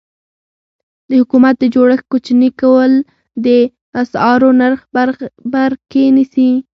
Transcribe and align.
د 1.09 1.11
حکومت 1.21 1.55
د 1.59 1.63
جوړښت 1.73 2.05
کوچني 2.11 2.49
کول 2.61 2.91
د 3.45 3.47
اسعارو 4.01 4.49
نرخ 4.61 4.79
بر 5.53 5.71
کې 5.91 6.03
نیسي. 6.15 6.49